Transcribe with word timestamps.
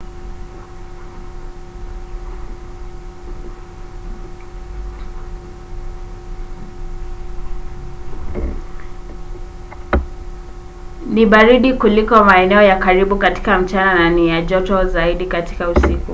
"ni 11.13 11.25
baridi 11.25 11.73
kuliko 11.73 12.23
maeneo 12.23 12.61
ya 12.61 12.75
karibu 12.75 13.15
katika 13.15 13.59
mchana 13.59 13.93
na 13.93 14.09
ni 14.09 14.27
ya 14.29 14.41
joto 14.41 14.83
zaidi 14.83 15.25
katika 15.25 15.69
usiku 15.69 16.05